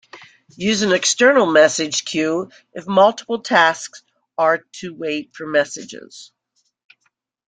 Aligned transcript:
Use 0.57 0.81
an 0.81 0.93
external 0.93 1.45
message 1.45 2.05
queue 2.05 2.49
if 2.73 2.87
multiple 2.87 3.39
tasks 3.39 4.01
are 4.35 4.63
to 4.77 4.95
wait 4.95 5.29
for 5.35 5.45
messages. 5.45 6.31